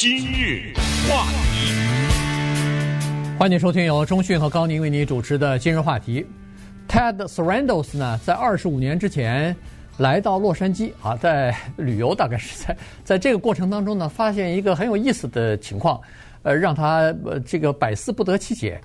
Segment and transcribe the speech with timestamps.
[0.00, 0.72] 今日
[1.06, 1.74] 话题，
[3.38, 6.24] 欢迎收听由中讯和高宁为你主持的今日话题。
[6.88, 9.54] Ted Sarandos 呢，在二十五年之前
[9.98, 12.74] 来到洛杉矶啊，在旅游，大概是在
[13.04, 16.00] 在这个过程当中呢，发现一个很有意思的情况，
[16.44, 18.80] 呃，让他呃这个百思不得其解。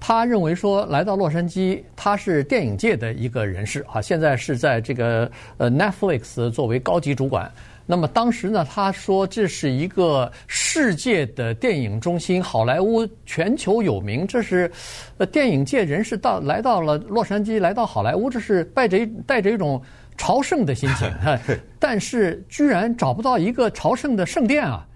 [0.00, 7.52] 他认为说，来到洛杉矶，他是电影界的一个人士啊，现在是在这个呃 Netflix 作为高级主管。
[7.86, 14.70] 那么当时呢，他说这是一个世界的电影中心，好莱坞全球有名，这是
[15.18, 19.80] 呃电影界人士到来到了洛杉矶，来到好莱坞，这是带着带着一种
[20.16, 21.10] 朝圣的心情。
[21.78, 24.86] 但是居然找不到一个朝圣的圣殿啊！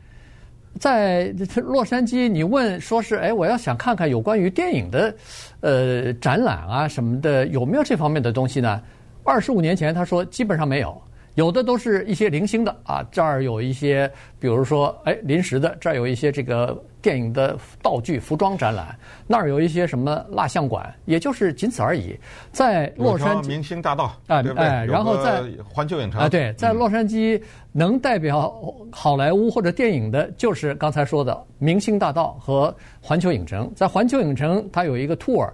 [0.81, 5.15] 在洛杉矶，你问说是哎，我要想看看有关于电影的，
[5.61, 8.81] 呃，展览啊什么的，有没有这方面的东西呢？
[9.25, 10.99] 二十五年前他说基本上没有。
[11.39, 14.11] 有的都是一些零星的啊，这儿有一些，
[14.41, 22.19] 比如说，哎，临时的，这儿有一些这个电影的道具、服装展览，那儿有一些什么蜡像馆，也就是仅此而已。
[22.51, 24.67] 在洛杉矶明星大道啊，对不对？
[24.67, 28.53] 哎，然后在环球影城啊，对，在洛杉矶能代表
[28.91, 33.71] 好莱坞或者电影的，就是刚才说的明星大道和环球影城。
[33.77, 35.49] 在环球影城，它有一个 tour。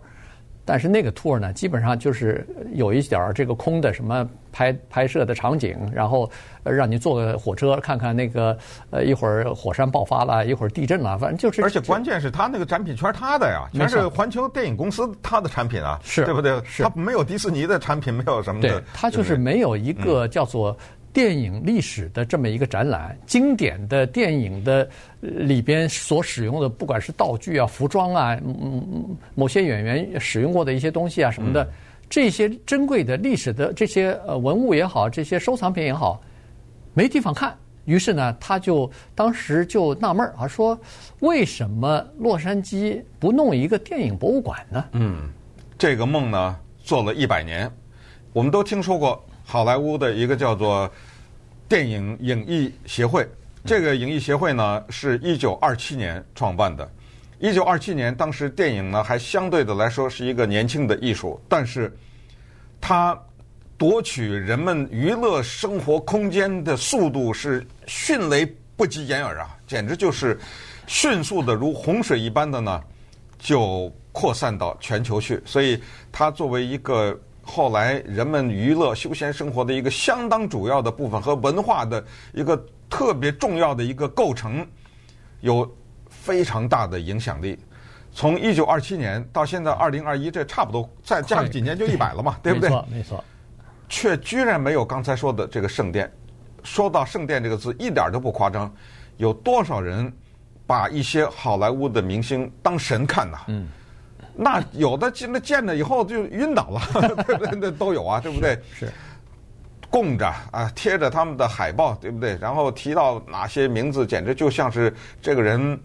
[0.64, 6.30] 但是那个 tour 呢，基本上就是有一点儿这个空的什么拍拍摄的场景，然后
[6.62, 8.56] 让你坐个火车看看那个
[8.90, 11.62] 呃一会儿火山爆发了，一会儿地震了，反正就是。
[11.62, 16.58] 而且关键是他那个展品全是他的呀，全是环球电影公司他的产品啊，是，对不对？
[16.64, 16.82] 是。
[16.82, 18.68] 他没有迪士尼的产品，没有什么的。
[18.68, 20.76] 对，他就是没有一个叫做。
[21.14, 24.86] 电影历史的这么一个展览，经典的电影的
[25.20, 31.68] 里边所使用的，不管是道具啊、服装啊，嗯，某些演员使用过的一些东西啊什么的，嗯、
[32.10, 36.20] 这些珍贵的历史的这些呃文物也好，这些收藏品也好，
[36.94, 37.56] 没地方看。
[37.84, 40.76] 于是呢，他就当时就纳闷儿啊，说
[41.20, 44.84] 为什么洛杉矶不弄一个电影博物馆呢？
[44.90, 45.30] 嗯，
[45.78, 47.70] 这个梦呢做了一百年，
[48.32, 49.24] 我们都听说过。
[49.46, 50.90] 好莱坞的一个叫做
[51.68, 53.28] 电影影艺协会，
[53.64, 56.90] 这个影艺协会呢是一九二七年创办的。
[57.38, 61.94] 一九二七年，当时电影呢还相对的来说是一个年轻的艺术，但是
[62.80, 63.16] 它
[63.76, 68.46] 夺取人们娱乐生活空间的速度是迅雷
[68.76, 70.38] 不及掩耳啊，简直就是
[70.86, 72.82] 迅速的如洪水一般的呢，
[73.38, 75.40] 就扩散到全球去。
[75.44, 75.78] 所以
[76.10, 77.16] 它作为一个。
[77.44, 82.56] 后来，人们娱乐休闲生活的一个相当主要的部分和文化的一个
[82.88, 84.66] 特别重要的一个构成，
[85.40, 85.70] 有
[86.08, 87.58] 非常大的影响力。
[88.12, 92.70] 从一九二七年到现在二零二一，这差不多再加上几年就一百了嘛，对不对？
[92.70, 93.24] 没错，没错。
[93.88, 96.10] 却居然没有刚才说的这个圣殿。
[96.62, 98.72] 说到圣殿这个字，一点都不夸张。
[99.18, 100.10] 有多少人
[100.66, 103.38] 把一些好莱坞的明星当神看呐？
[103.48, 103.68] 嗯。
[104.36, 106.80] 那有的见了见了以后就晕倒了，
[107.26, 107.58] 对不对？
[107.60, 108.58] 那都有啊，对不对？
[108.74, 108.92] 是，是
[109.88, 112.36] 供着啊，贴着他们的海报，对不对？
[112.40, 115.78] 然后提到哪些名字，简直就像是这个人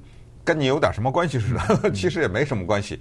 [0.44, 3.00] 跟你有点什么关系似的， 其实也没什么关系。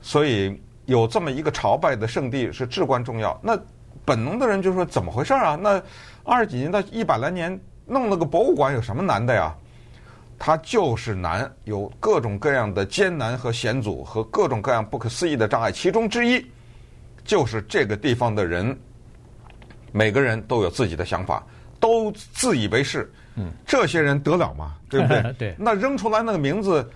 [0.00, 3.36] 所以有这么一个朝拜的圣地是至关重要。
[3.42, 3.58] 那
[4.04, 5.58] 本能的人就说怎么回事啊？
[5.60, 5.82] 那
[6.22, 9.52] 二十几年到一百来年弄了个博物馆有什么难的呀？
[10.38, 15.70] 它就是难，有各种各样的艰难和险阻，和各种各样不可思议的障碍。
[15.72, 16.44] 其中之一，
[17.24, 18.76] 就是这个地方的人，
[19.92, 21.44] 每个人都有自己的想法，
[21.80, 23.10] 都自以为是。
[23.36, 24.74] 嗯，这些人得了吗？
[24.88, 25.34] 对不对？
[25.38, 25.54] 对。
[25.58, 26.88] 那扔出来那个名字，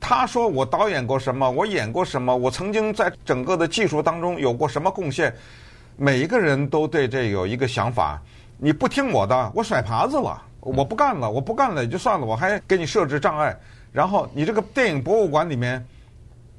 [0.00, 5.32] 他说我导演过什么，我演过什么，我曾经在整个的技术当中有过什么贡献。
[5.96, 8.20] 每一个人都对这有一个想法，
[8.58, 10.42] 你不听我的，我甩耙子了。
[10.66, 13.56] 我不干了，我不干了也就算了，我还给你设置障碍。
[13.92, 15.82] 然后你这个电影博物馆里面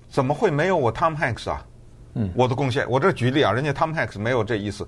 [0.09, 1.63] 怎么会没有我 Tom Hanks 啊？
[2.15, 4.87] 嗯，我的贡献，我这举例啊，人家 Tom Hanks 没有这意思。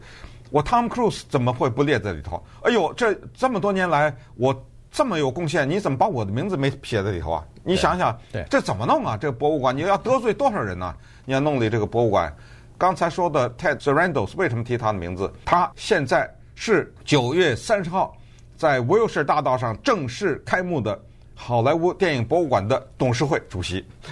[0.50, 2.44] 我 Tom Cruise 怎么会不列在里头？
[2.64, 7.46] 哎呦，这这么多年来我这么有贡献，你怎么把我的名字没写在里头啊？
[7.64, 9.16] 你想想，对，这怎么弄啊？
[9.16, 10.96] 这个博物馆你要得罪多少人呢？
[11.26, 12.36] 你要弄的这个博物馆，
[12.80, 15.32] 刚才说的 Ted Sarandos 为什么提他的名字？
[15.46, 18.16] 他现在是九月三十号。
[18.60, 21.02] 在威尔士大道上正式开幕的
[21.34, 23.86] 好莱坞电影博物馆的董事会主席，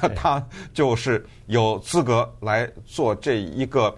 [0.00, 3.92] 他 他就是有资格来做这一个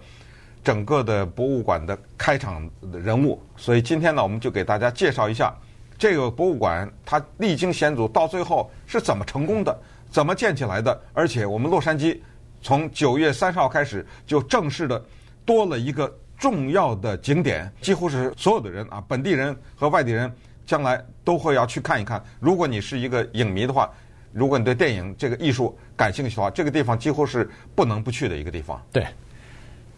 [0.63, 3.39] 整个的博物馆的开场的人物。
[3.55, 5.53] 所以今天呢，我们就给大家介绍一下
[5.99, 9.79] 这个博物馆，它历经险阻，到最后是怎么成功的，
[10.09, 10.99] 怎么建起来的。
[11.13, 12.19] 而且我们洛杉矶
[12.59, 14.99] 从九月三十号开始就正式的
[15.45, 16.11] 多了一个。
[16.37, 20.31] 重要的景点，几乎是所有的人啊，本地人和外地人
[20.65, 22.21] 将来都会要去看一看。
[22.39, 23.89] 如果你是一个影迷的话，
[24.31, 28.81] 如果你对电影这个艺术感兴趣的话，这个地方几乎是不能不去的一个地方。
[28.91, 29.05] 对，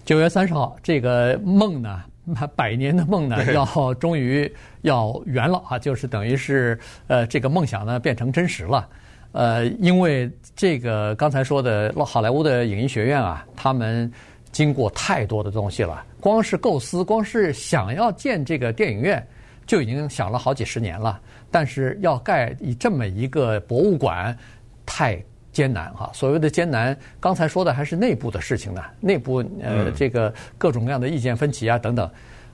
[0.06, 2.04] 九月三十号，这个梦呢，
[2.56, 4.52] 百年的梦呢，要终于
[4.82, 8.88] 要圆了啊，就是等于是呃，这个梦想呢变成真实了。
[9.32, 14.12] 呃，因为这个刚才说的好莱坞的影艺学院啊，他们
[14.52, 19.26] 经过太多的东西了，光是构思，光是想要建这个电影院，
[19.66, 21.20] 就已经想了好几十年了。
[21.52, 24.38] 但是要盖以这么一个博物馆，
[24.86, 25.18] 太
[25.52, 26.10] 艰难哈。
[26.14, 32.10] 所谓的艰难，刚才说的还是内部的事情呢，内部呃这个各种各样的意见分歧啊等等。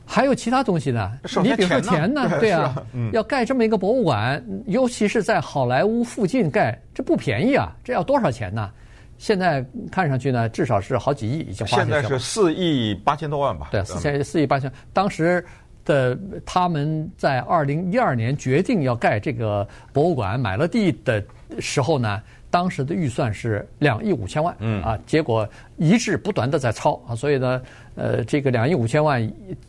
[0.05, 1.17] 还有其他东西呢？
[1.41, 2.29] 你比如说钱呢？
[2.37, 2.75] 对啊，
[3.13, 7.73] 要盖这么一个博物馆，尤其是在好莱坞附近盖，这不便宜啊！
[7.85, 8.69] 这要多少钱呢？
[9.23, 12.01] 现在看上去呢，至少是好几亿已经花下去了。
[12.01, 13.69] 现在是四亿八千多万吧？
[13.71, 14.69] 对，四千四亿八千。
[14.91, 15.43] 当时
[15.85, 21.23] 的他们在二零一二年决定要盖这个博物馆，买了地的
[21.59, 22.21] 时候呢。
[22.53, 27.59] 当时的预算是两亿五千万，嗯啊，结果一直不断的在超啊，所以呢，
[27.95, 29.21] 呃，这个两亿五千万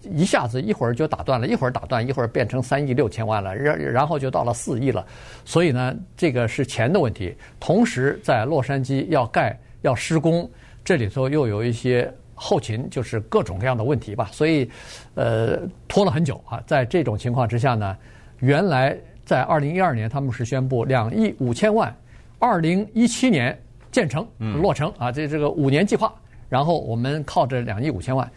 [0.02, 5.04] 一下子一会儿就打断了，一会儿打断，一会儿变成三亿六千万了，然然后就到了四亿了，
[5.44, 7.34] 所以呢，这个是钱的问题。
[7.60, 10.48] 同时，在洛杉矶要盖要施工，
[10.84, 14.68] 这里头又有一些后勤，就是各种各样的问题吧，所以，
[15.14, 16.62] 呃，拖了很久啊。
[16.66, 17.96] 在这种情况之下呢，
[18.40, 21.94] 原来在二零一二年他们是宣布两亿五千万。
[22.40, 23.58] 二零一七年
[23.90, 24.26] 建成
[24.60, 26.12] 落成啊，这这个五年计划，
[26.48, 28.30] 然后我们靠着两亿五千万，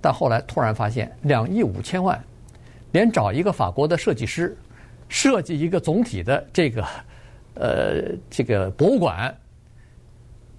[0.00, 2.22] 但后来突然发现两亿五千万，
[2.92, 4.56] 连找一个法国的设计师
[5.08, 6.84] 设计一个总体的这个
[7.54, 9.34] 呃这个博物馆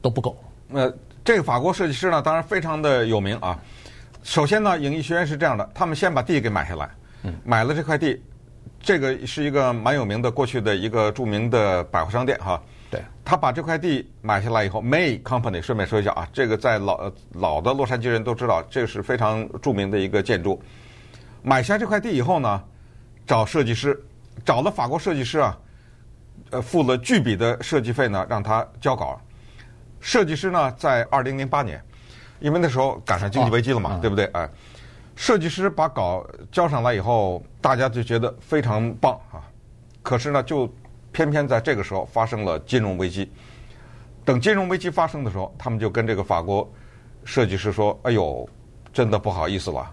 [0.01, 0.37] 都不够。
[0.71, 0.91] 呃，
[1.23, 3.59] 这个法国设计师呢，当然非常的有名啊。
[4.23, 6.89] 首先呢，影艺学院是这样的，他们先把地给买下来，
[7.43, 8.19] 买了这块地，
[8.81, 12.59] 这个是一个蛮有名的过去的一个著名的百货商店哈。
[12.95, 20.61] 对，他把这块地买下来以后，May Company 顺便说一下啊，这个在老老的洛杉矶人都知道，这个是非常著名的一个建筑。
[21.41, 22.63] 买下这块地以后呢，
[23.27, 24.01] 找设计师，
[24.45, 25.57] 找了法国设计师啊，
[26.51, 29.19] 呃，付了巨笔的设计费呢，让他交稿。
[29.99, 31.81] 设计师呢，在二零零八年，
[32.39, 34.25] 因为那时候赶上经济危机了嘛，哦、对不对？
[34.33, 34.49] 哎，
[35.15, 39.41] 设计师把稿交上来以后，大家就觉得非常棒啊。
[40.03, 40.71] 可是呢，就
[41.15, 43.31] 偏偏在这个时候发生了金融危机。
[44.25, 46.69] 等金融危机发生的时候，他们就跟这个法国
[47.23, 48.45] 设计师说：“哎呦，
[48.91, 49.89] 真的不好意思了，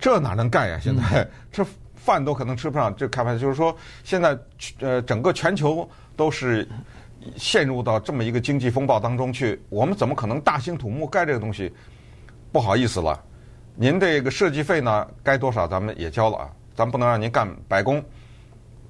[0.00, 0.80] 这哪能干呀？
[0.82, 2.92] 现在 这饭都可能吃不上。
[2.96, 4.36] 这开玩笑，就是说现在
[4.80, 6.68] 呃整个全球都是
[7.36, 11.72] 陷入到这么一个经济风暴当中去，我们怎么可能大兴土木盖这个东西？
[12.50, 13.22] 不好意思了，
[13.76, 18.02] 您这个设计费呢，该多少咱们也交了啊，咱不能让您干白工。”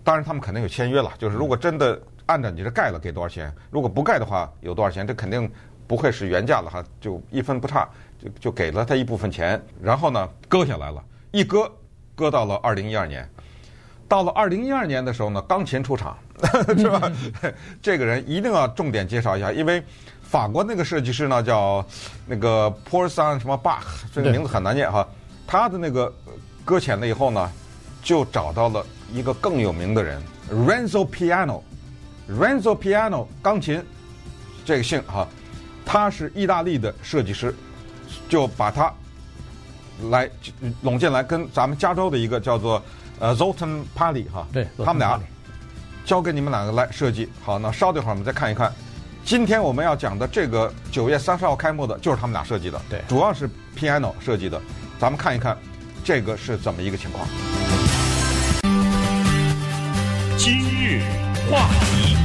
[0.04, 3.52] 当然，他们肯定有签约了，就是如果真的按照你这盖了，给多少钱？
[3.70, 5.06] 如果不盖的话，有多少钱？
[5.06, 5.50] 这肯定
[5.86, 7.88] 不会是原价了哈，就一分不差，
[8.18, 9.62] 就就给了他一部分钱。
[9.80, 11.70] 然后呢，割下来了，一割
[12.14, 13.28] 割到了二零一二年。
[14.08, 16.18] 到了二零一二年的时候呢，钢琴出场，
[16.76, 17.10] 是吧？
[17.80, 19.82] 这个人一定要重点介绍一下，因为
[20.20, 21.82] 法国那个设计师呢叫
[22.26, 25.08] 那个 Paul 什么 Bach，这个名字很难念哈。
[25.46, 26.12] 他的那个
[26.62, 27.50] 搁浅了以后呢，
[28.02, 28.84] 就找到了。
[29.14, 30.18] 一个更有名的人
[30.50, 33.84] ，Renzo Piano，Renzo Piano 钢琴，
[34.64, 35.28] 这个姓哈，
[35.84, 37.54] 他是意大利的设计师，
[38.26, 38.90] 就把他
[40.08, 40.30] 来
[40.80, 42.82] 拢进来，跟咱们加州的一个叫做
[43.18, 45.20] 呃 Zoltan Pali 哈，对，他们俩
[46.06, 47.28] 交给你们两个来设计。
[47.42, 48.72] 好，那稍等一会儿我们再看一看，
[49.26, 54.58] 今天我们要讲的这个九月三十号开幕的，就是他们俩设计的，对，主要是 Piano 设计的，
[54.98, 55.54] 咱们看一看
[56.02, 57.28] 这个是怎么一个情况。
[60.82, 61.00] 日
[61.48, 62.16] 话题，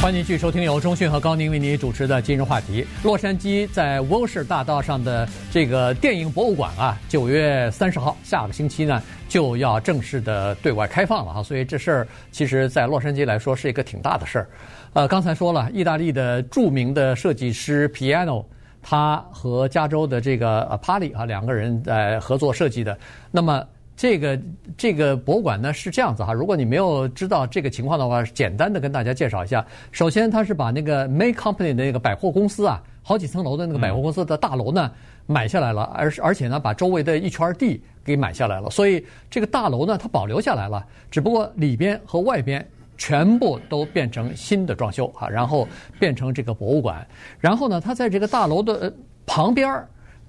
[0.00, 2.86] 欢迎继续收听由中讯和高宁为您主持的今日话题。
[3.02, 14.48] 洛杉矶在 Wilshire 大道上的这个电影博物馆啊，九月三十号下个星期呢就要正式的对外开放了啊，所以这事儿其实在洛杉矶来说是一个挺大的事儿。
[14.92, 18.44] 呃，刚才说了，意大利的著名的设计师 Piano，
[18.80, 22.96] 他和加州的这个呃 Pali 啊两个人在合作设计的，
[23.32, 23.66] 那么。
[23.94, 24.40] 这个
[24.76, 29.64] 这个博物馆呢是这样子哈，如果你没有知道这个情况的话，简单的跟大家介绍一下。
[29.92, 34.90] 首先，它是把那个 May Company 的那个百货公司啊，好几层楼的那个百货公司的大楼呢
[35.26, 45.68] 买下来了，而而且呢把周围的一圈地给买下来了，所以这个大楼呢它保留下来了，只不过里边和外边全部都变成新的装修啊，然后
[46.00, 47.06] 变成这个博物馆。
[47.38, 48.92] 然后呢，它在这个大楼的
[49.26, 49.70] 旁边。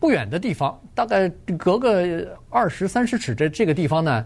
[0.04, 4.26] 不远的地方，大概隔个二十三十尺，这这个地方呢，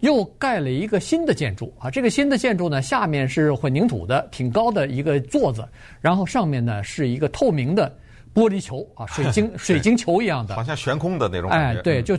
[0.00, 1.90] 又盖了一个新的建筑啊。
[1.90, 5.66] 这个新的建筑呢，下面是混凝土的，挺高的一个座子，
[6.02, 7.90] 然后上面呢是一个透明的
[8.34, 11.80] 玻璃球啊， 水晶水晶球一样的，好像悬空的那种感觉。
[11.80, 12.14] 哎，对，就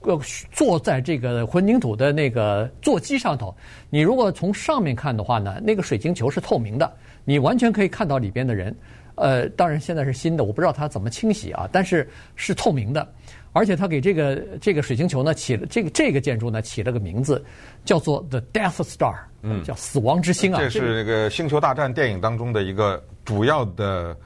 [0.00, 3.56] 呃坐在这个混凝土的那个座机上头。
[3.88, 6.92] 你如果从上面看的话呢，那个水晶球是透明的，
[7.24, 8.74] 你完全可以看到里边的人。
[9.20, 13.06] 呃，当然现在是新的，我不知道它怎么清洗啊，但是是透明的。
[13.54, 17.42] 而且它给这个这个水晶球呢起了这个这个建筑呢起了个名字，
[17.84, 20.60] 叫做 The Death Star，嗯，叫死亡之星啊。
[20.60, 24.16] 这是那个《星球大战》电影当中的一个主要的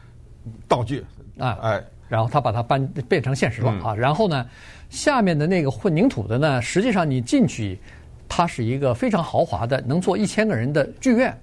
[0.68, 1.02] 道具
[1.38, 3.94] 啊，哎，然后他把它搬变成现实了啊。
[3.94, 4.44] 然后呢，
[4.90, 7.78] 下面的那个混凝土的呢，实际上你进去，
[8.28, 11.34] 它是一个非常豪华的，能坐一千个人的剧院。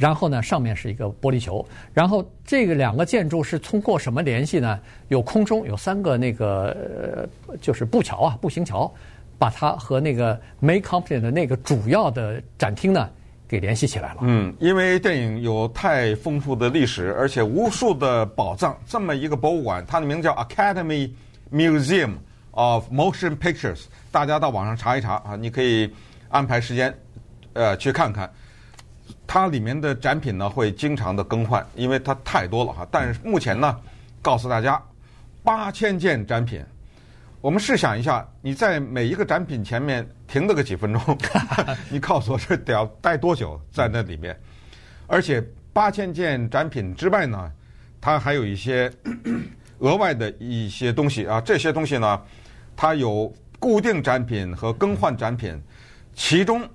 [0.00, 1.64] 然后呢，上面是一个玻璃球。
[1.94, 4.80] 然后这个两个建筑是通过什么联系呢？
[5.08, 7.28] 有空中有三个那个，
[7.60, 8.92] 就是步桥啊，步行桥，
[9.38, 13.08] 把它和那个 May Company 的那个主要的展厅呢
[13.48, 14.20] 给联系起来了。
[14.22, 18.76] 嗯，因为电影有太丰富的历史，而且无数的宝藏。
[18.86, 21.10] 这么一个博物馆，它的名字叫 Academy
[21.52, 22.14] Museum
[22.50, 23.84] of Motion Pictures。
[24.10, 25.88] 大家到网上查一查啊，你可以
[26.28, 26.92] 安排时间
[27.52, 28.30] 呃去看看。
[29.32, 32.84] 它里面的展品呢会经常的更换，因为它太多了哈。
[32.90, 33.78] 但是目前呢，
[34.20, 34.82] 告诉大家，
[35.44, 36.60] 八千件展品。
[37.40, 41.16] 我们试想一下，你在每一个展品前面停了个几分钟，
[41.88, 44.36] 你告诉我这得要待多久在那里面？
[45.06, 45.40] 而且
[45.72, 47.52] 八千件展品之外呢，
[48.00, 48.92] 它还有一些
[49.78, 51.40] 额外的一些东西啊。
[51.40, 52.20] 这些东西呢，
[52.74, 55.56] 它有固定展品和更换展品，
[56.14, 56.68] 其中。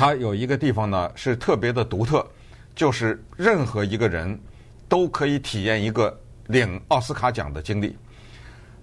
[0.00, 2.26] 它有一个地方呢，是特别的独特，
[2.74, 4.40] 就是任何一个人
[4.88, 7.94] 都可以体验一个领奥斯卡奖的经历。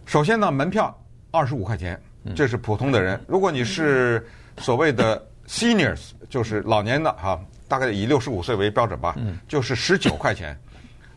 [0.05, 0.95] 首先呢，门票
[1.31, 1.99] 二十五块钱，
[2.35, 3.19] 这是普通的人。
[3.27, 4.23] 如果你是
[4.59, 10.55] 所谓的 seniors，就是老年的哈，大概以六十五岁为标准吧，就是十九块钱。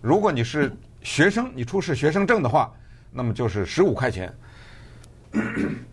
[0.00, 2.72] 如果你是学生，你出示学生证的话，
[3.12, 4.34] 那么就是十五块钱。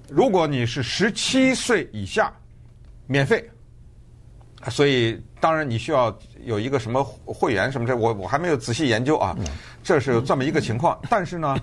[0.08, 2.32] 如果你是十七岁以下，
[3.06, 3.46] 免费。
[4.70, 9.36] 所以，当然你需要有一个什么会员什么这，我我还没有仔细研究啊。
[9.84, 11.00] 这是这么一个情况。
[11.10, 11.56] 但是呢，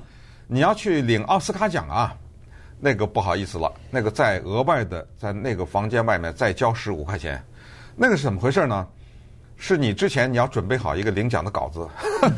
[0.47, 2.17] 你要去领奥斯卡奖啊，
[2.79, 7.43] 那个不好意思了，那个再额外的在那个房间外面再交十五块钱。
[7.97, 8.87] 那个是怎么回事呢？
[9.57, 11.89] 是你之前你要准备好一个领奖的稿子，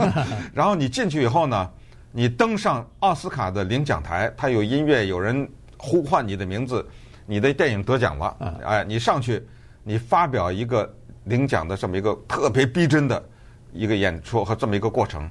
[0.52, 1.70] 然后你进去以后呢，
[2.12, 6.86] 你登上奥斯卡的领奖台，它有音乐，有人呼唤你的名字，
[7.26, 9.46] 你的电影得奖了，哎，你上去。
[9.88, 10.92] 你发表一个
[11.26, 13.24] 领奖的这么一个特别逼真的
[13.72, 15.30] 一个演出和这么一个过程，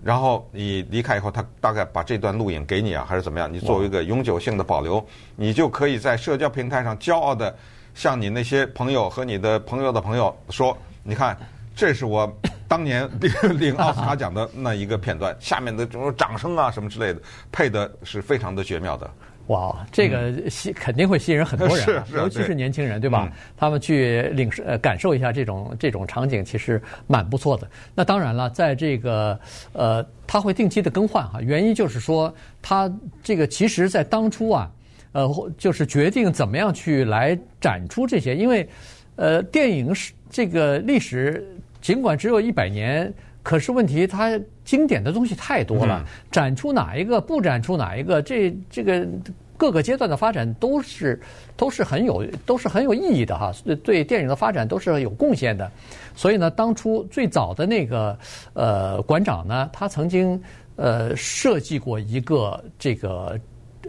[0.00, 3.52] 然后你离开以后，他大概把这段录影给你啊，还是怎么样？
[3.52, 7.52] 你作为一个永久性的保留，你就可以在社交平台上骄傲的
[7.94, 11.36] 向你那些朋友和你的朋友的朋友说：“你看，
[11.74, 12.32] 这是我
[12.68, 17.20] 当年领领奥斯卡奖的那一个片段。”下面的这种掌声啊什么之类的，
[17.50, 19.10] 配的是非常的绝妙的。
[19.48, 23.30] 哇，这个吸肯定会吸引很多人， 尤其是年轻人，对吧？
[23.56, 27.68] 他们去领呃感受一下这种这种场景，其实蛮不错的。
[27.94, 29.38] 那当然了，在这个
[29.72, 34.70] 呃，他会定期的更换哈，原因就是说，他这个其实在当初啊，
[35.12, 38.68] 呃，就是决定怎么样去来展出这些，因为
[39.14, 41.46] 呃，电影史这个历史
[41.80, 43.12] 尽管只有一百年。
[43.44, 49.06] 可是问题，它经典的东西太多了，展出哪一个，不展出哪一个，这这个
[49.56, 51.18] 各个阶段的发展都是
[51.56, 53.52] 都是很有都是很有意义的哈，
[53.84, 55.70] 对电影的发展都是有贡献的。
[56.16, 58.18] 所以呢，当初最早的那个
[58.54, 60.42] 呃馆长呢，他曾经
[60.74, 63.38] 呃设计过一个这个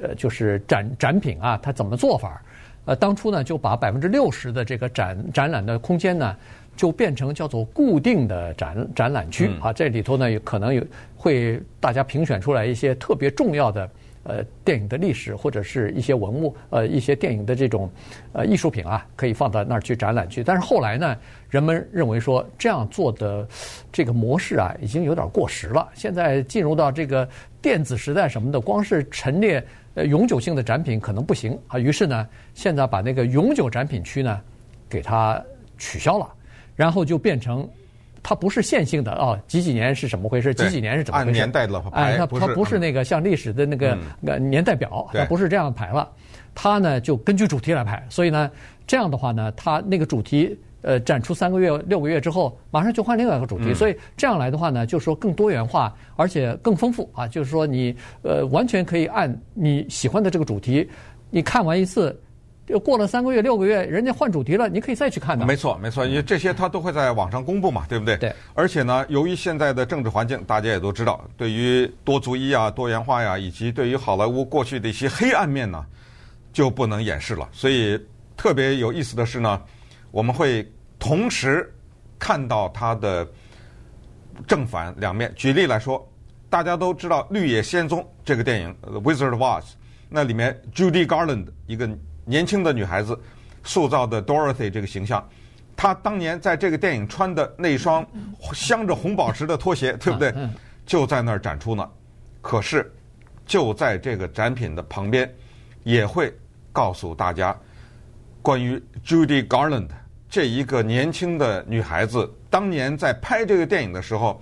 [0.02, 2.40] 呃就是展展品啊，他怎么做法？
[2.86, 6.36] 呃，当初呢就把百分之六十的这个展展览的空间呢。
[6.78, 10.82] 就变成叫做固定的展展览区啊，这里头呢有可能有
[11.18, 13.90] 会大家评选出来一些特别重要的
[14.24, 17.90] 呃电影的历史或者是一些文物呃一些电影的这种
[18.32, 20.44] 呃艺术品啊，可以放到那儿去展览去。
[20.44, 21.18] 但是后来呢，
[21.50, 23.48] 人们认为说这样做的
[23.92, 25.90] 这个模式啊，已经有点过时了。
[25.96, 27.28] 现在进入到这个
[27.62, 29.66] 电子时代什么的，光是陈列
[29.96, 31.80] 呃永久性的展品可能不行啊。
[31.80, 34.40] 于是呢，现在把那个永久展品区呢
[34.88, 35.42] 给它
[35.80, 36.28] 取消了。
[36.78, 37.68] 然后就变成，
[38.24, 40.54] 它不是线性的哦，几几年是怎么回事？
[40.54, 41.30] 几几年是怎么回事？
[41.30, 43.98] 按年代的排，哎，它它不是那个像历史的那个
[44.38, 46.10] 年代表，它不是这样排了。
[46.54, 48.50] 它呢就根据主题来排，所以呢
[48.86, 53.74] 这样的话呢，它那个主题呃展出三个月六个月之后，马上就换另外一个主题。
[53.74, 57.28] 所以这样来的话呢，就是说更多元化，而且更丰富啊。
[57.28, 60.88] 就是说你呃完全可以按你喜欢的这个主题，
[61.32, 62.16] 你看完一次。
[62.68, 65.46] 就过了三个月、六个月，人家换主题了，你可以再去看的。
[65.46, 68.18] 没错，没错，因为这些他都会在网上公布嘛，对不对？
[68.18, 68.36] 对。
[68.54, 75.86] 而且呢，由于现在的政治环境，大家也都知道，对于多族裔啊、多元化呀，以及对于好莱坞过去的一些黑暗面呢，
[76.52, 77.48] 就不能掩饰了。
[77.54, 77.98] 所以
[78.36, 79.62] 特别有意思的是呢，
[80.12, 80.70] 我们会
[81.00, 81.74] 同时
[82.20, 83.26] 看到它的
[84.46, 85.32] 正反两面。
[85.38, 86.06] 举例来说，
[86.50, 89.62] 大家都知道《绿野仙踪》这个电影《Wizard of Oz》，
[90.10, 91.90] 那里面 Judy Garland 一个。
[92.28, 93.18] 年轻的女孩子
[93.64, 95.26] 塑造的 Dorothy 这个形象，
[95.78, 98.06] 她当年在这个电影穿的那双
[98.54, 100.34] 镶着红宝石的拖鞋，对不对？
[100.86, 101.90] 就在那儿展出呢。
[102.42, 102.94] 可是
[103.46, 105.34] 就在这个展品的旁边，
[105.84, 106.34] 也会
[106.74, 107.58] 告诉大家
[108.42, 109.88] 关于 Judy Garland
[110.30, 114.42] 这一个年轻的女孩子，当年在拍这个电影的时候，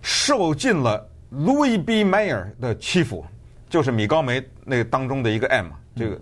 [0.00, 2.02] 受尽了 Louis B.
[2.02, 3.24] Mayer 的欺负，
[3.68, 6.18] 就是米高梅那当中的一个 M 这个。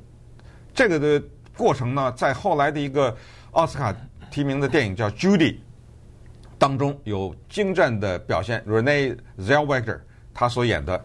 [0.74, 1.22] 这个的
[1.56, 3.14] 过程呢，在后来的一个
[3.50, 3.94] 奥斯卡
[4.30, 5.38] 提名的电影叫《Judy》
[6.58, 10.00] 当中有精湛的表现，Renee Zellweger
[10.32, 11.04] 他所演的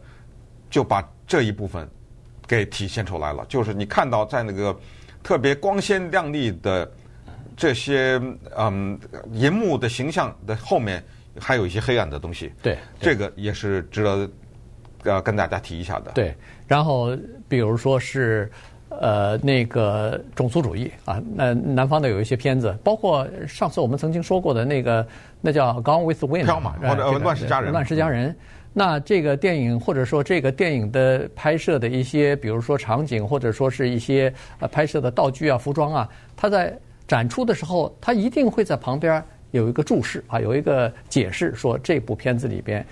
[0.70, 1.90] 就把这一部分
[2.48, 3.46] 给体现出来了。
[3.50, 4.74] 就是你看到在那个
[5.22, 6.90] 特别光鲜亮丽的
[7.58, 8.22] 这些
[8.56, 8.98] 嗯
[9.34, 11.04] 银幕的形象的后面，
[11.38, 12.54] 还有一些黑暗的东西。
[12.62, 14.30] 对，这个也是值得
[15.04, 16.12] 呃跟大家提一下的。
[16.14, 16.34] 对，
[16.68, 17.18] 然后
[17.50, 18.50] 比如说是。
[18.90, 25.06] 呃，那个种族主义啊，那南方的有一些片子，包括上次我们曾经说过的那个，
[25.42, 27.70] 那叫《Gone with the Wind》嘛，或者《乱世佳人》。
[27.72, 28.36] 乱世佳人。
[28.74, 36.78] 那这个电影或者说这个电影的拍摄的一些，比如说场景，或者说是一些呃拍摄的道具啊、服装啊，它在
[37.08, 42.86] 展出的时候，它一定会在旁边有一个注释啊，有一个解释，说这部片子里边。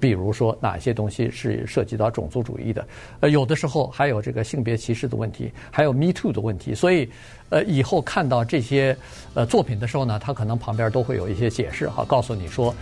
[0.00, 2.86] 比如说哪些东西是涉及到种族主义的，
[3.20, 7.08] 呃，有的时候还有这个性别歧视的问题，还有 Me Too 的问题，所以，
[7.50, 8.96] 呃，以后看到这些
[9.34, 12.74] 呃作品的时候呢，他可能旁边都会有一些解释哈，告诉你说，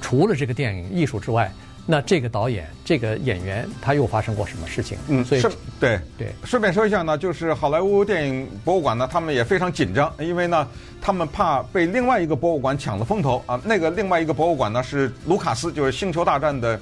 [0.00, 1.50] 除了这个电影艺术之外。
[1.84, 4.96] 那这个导演、这个演员他又发生过什么事情？
[5.08, 5.42] 嗯，所以
[5.80, 6.32] 对对。
[6.44, 10.68] 顺便说一下呢，就是好莱坞电影博物馆呢，他们也非常紧张，因为呢，
[11.00, 13.60] 他们怕被另外一个博物馆抢了风头啊。
[13.64, 16.80] 那个另外一个博物馆呢是卢卡斯，就是《星球大战》的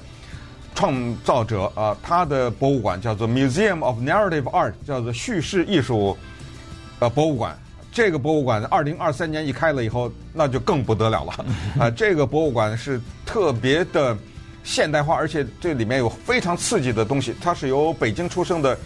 [0.75, 6.15] 创造者啊，他的博物馆叫做 Museum of Narrative Art，叫做叙事艺术
[6.99, 7.57] 呃博物馆。
[7.91, 11.45] 这个博物馆二零二三年一开了以后，那就更不得了了
[11.83, 11.89] 啊！
[11.89, 14.15] 这个博物馆是特别的。
[14.63, 17.35] 现代化，而且这里面有非常刺激的东西。
[17.41, 18.77] 它是由北京出生的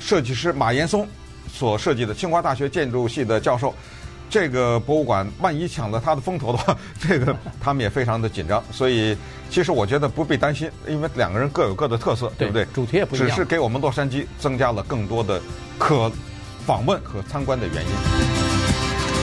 [0.00, 1.06] 设计师马岩松
[1.52, 3.74] 所设计的，清华大学建筑系的教授。
[4.30, 8.64] 这个博物馆万一抢了他的风头的话，这个他们也非常的紧张。
[8.72, 9.14] 所以，
[9.50, 12.66] 其实我觉得不必担心，因为两个人各有各的特色，对，对不对？
[12.72, 15.38] 主题也不一样，只是给我们洛杉矶增加了更多的
[15.78, 16.10] 可
[16.64, 18.41] 访问和参观的原因。